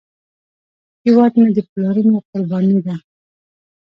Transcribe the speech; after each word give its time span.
هیواد 1.03 1.33
مې 1.39 1.49
د 1.55 1.59
پلرونو 1.69 2.17
قرباني 2.29 2.79
ده 2.85 2.95